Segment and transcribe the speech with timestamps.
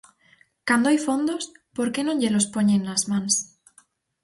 [0.67, 1.43] Cando hai fondos,
[1.75, 3.35] ¿por que non llelos poñen nas mans?